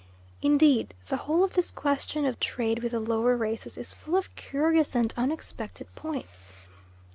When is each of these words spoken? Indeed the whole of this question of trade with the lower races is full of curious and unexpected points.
Indeed 0.41 0.95
the 1.09 1.15
whole 1.15 1.43
of 1.43 1.53
this 1.53 1.69
question 1.69 2.25
of 2.25 2.39
trade 2.39 2.81
with 2.81 2.91
the 2.93 2.99
lower 2.99 3.37
races 3.37 3.77
is 3.77 3.93
full 3.93 4.15
of 4.15 4.33
curious 4.35 4.95
and 4.95 5.13
unexpected 5.15 5.93
points. 5.93 6.55